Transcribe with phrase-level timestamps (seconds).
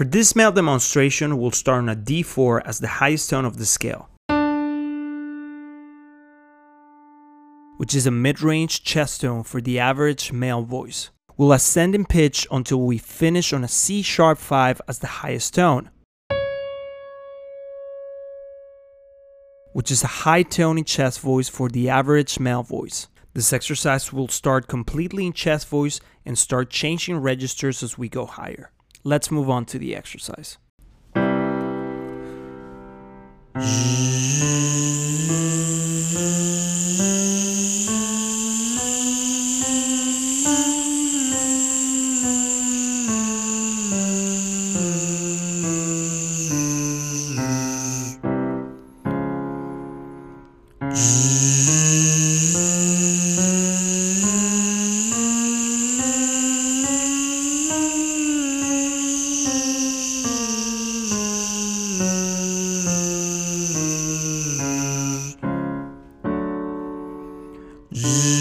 [0.00, 3.66] For this male demonstration, we'll start on a D4 as the highest tone of the
[3.66, 4.08] scale,
[7.76, 11.10] which is a mid-range chest tone for the average male voice.
[11.36, 15.52] We'll ascend in pitch until we finish on a C sharp 5 as the highest
[15.56, 15.90] tone,
[19.74, 23.08] which is a high tone in chest voice for the average male voice.
[23.34, 28.24] This exercise will start completely in chest voice and start changing registers as we go
[28.24, 28.70] higher.
[29.02, 30.58] Let's move on to the exercise.
[67.92, 68.39] Zzz.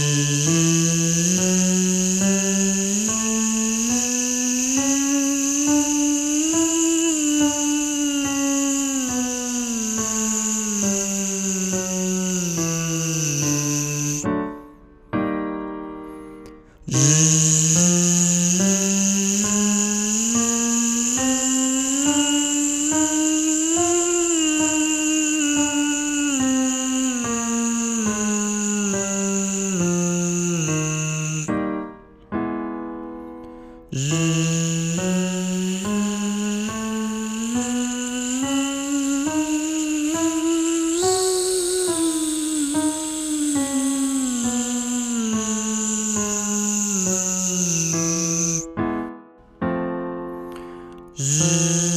[51.20, 51.89] Zzz.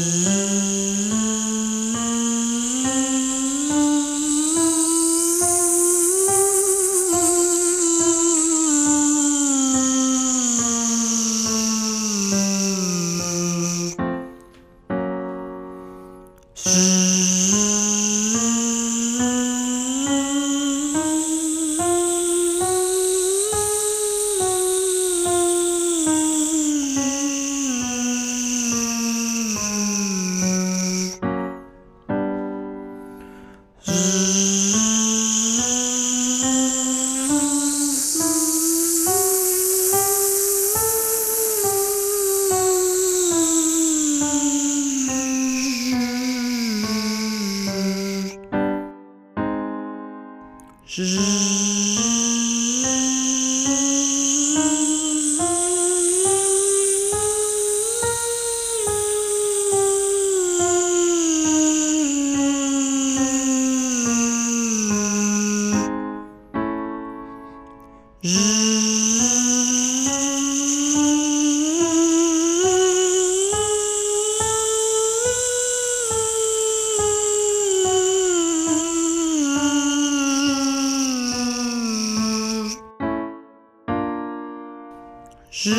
[85.65, 85.77] Try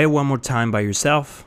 [0.00, 1.45] it one more time by yourself.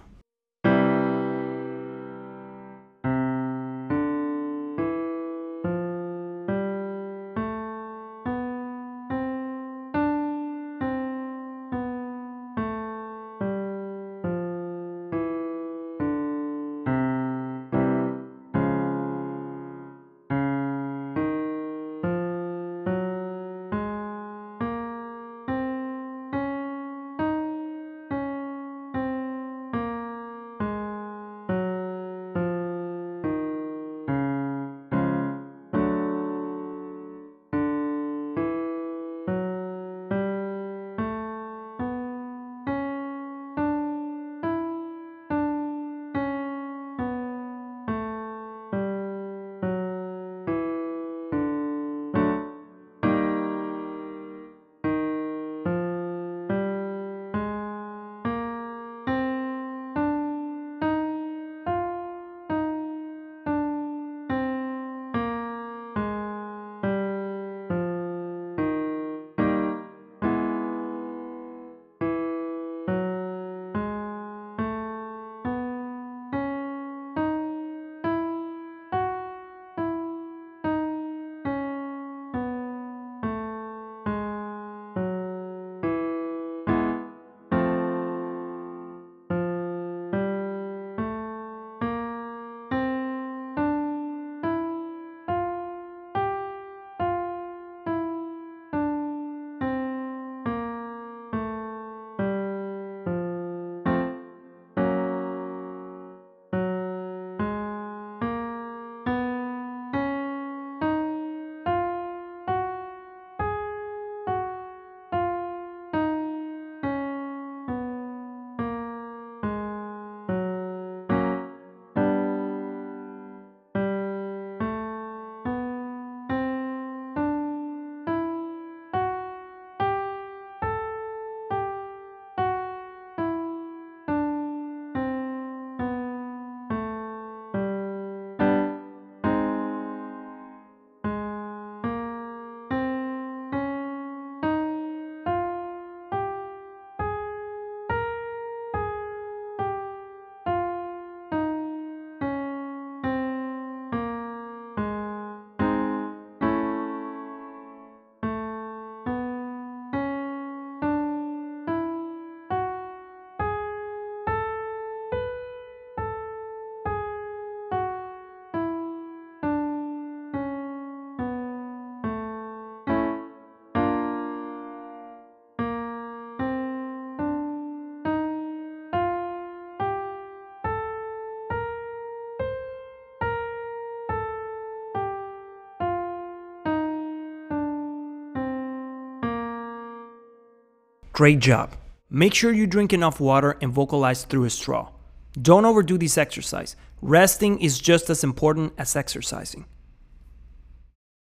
[191.19, 191.75] Great job.
[192.09, 194.87] Make sure you drink enough water and vocalize through a straw.
[195.33, 196.77] Don't overdo this exercise.
[197.01, 199.65] Resting is just as important as exercising.